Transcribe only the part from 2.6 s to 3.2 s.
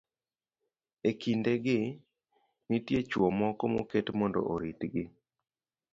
nitie